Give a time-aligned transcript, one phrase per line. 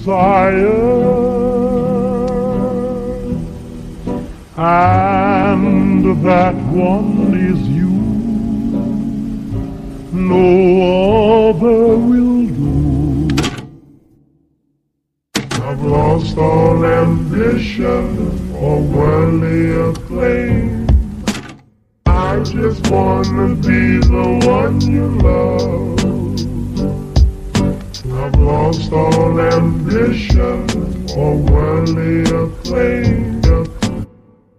[0.00, 0.68] desire,
[4.56, 7.90] and that one is you.
[10.12, 13.28] No other will do.
[15.62, 20.86] I've lost all ambition or worldly acclaim.
[22.06, 25.39] I just wanna be the one you love.
[28.62, 30.66] Lost all ambition
[31.16, 33.40] or worldly acclaim.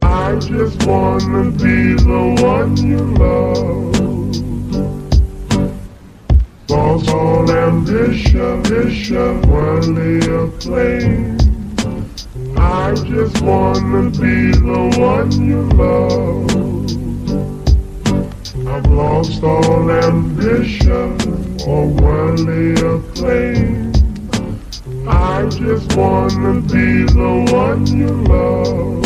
[0.01, 3.93] I just wanna be the one you love.
[6.67, 11.37] Lost all ambition, ambition, worldly acclaim.
[12.57, 16.49] I just wanna be the one you love.
[18.67, 21.17] I've lost all ambition
[21.67, 23.90] or worldly acclaim.
[25.57, 29.05] Just wanna be the one you love.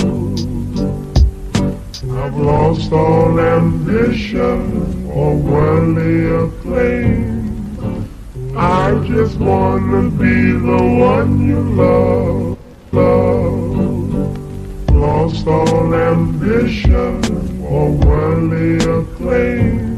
[2.18, 8.08] I've lost all ambition or worldly acclaim.
[8.56, 12.58] I just wanna be the one you love,
[12.92, 14.92] love.
[14.92, 19.98] Lost all ambition or worldly acclaim.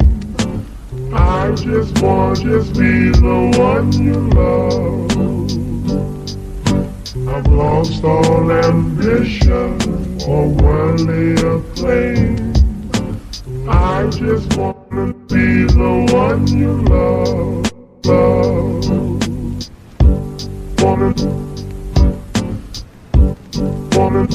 [1.14, 5.17] I just want just be the one you love.
[7.78, 9.78] Lost all ambition
[10.28, 12.52] or worldly acclaim.
[13.70, 17.72] I just wanna be the one you love,
[18.04, 18.88] love.
[20.82, 21.14] Wanna,
[23.96, 24.26] wanna,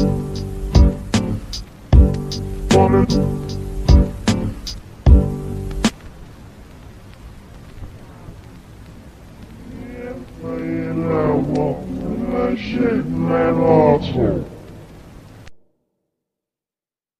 [2.70, 3.06] wanna.
[10.40, 11.91] Playing I walk,
[12.52, 14.46] I shake my asshole.